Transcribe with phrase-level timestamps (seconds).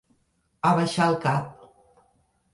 [0.69, 1.53] Abaixar el cap.